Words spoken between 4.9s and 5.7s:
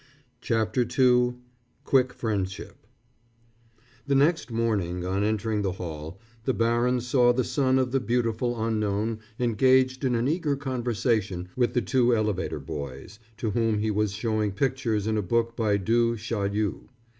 on entering